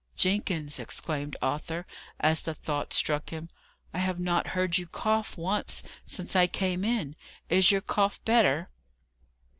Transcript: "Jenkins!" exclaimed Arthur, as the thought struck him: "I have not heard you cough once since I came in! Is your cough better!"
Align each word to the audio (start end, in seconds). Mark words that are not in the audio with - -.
"Jenkins!" 0.15 0.79
exclaimed 0.79 1.37
Arthur, 1.43 1.85
as 2.19 2.41
the 2.41 2.55
thought 2.55 2.91
struck 2.91 3.29
him: 3.29 3.49
"I 3.93 3.99
have 3.99 4.19
not 4.19 4.47
heard 4.57 4.79
you 4.79 4.87
cough 4.87 5.37
once 5.37 5.83
since 6.07 6.35
I 6.35 6.47
came 6.47 6.83
in! 6.83 7.15
Is 7.49 7.69
your 7.69 7.81
cough 7.81 8.19
better!" 8.25 8.67